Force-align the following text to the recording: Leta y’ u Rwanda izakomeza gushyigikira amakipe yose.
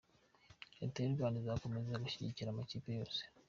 Leta 0.79 0.97
y’ 0.99 1.09
u 1.11 1.15
Rwanda 1.15 1.37
izakomeza 1.39 2.01
gushyigikira 2.03 2.47
amakipe 2.51 2.89
yose. 2.99 3.21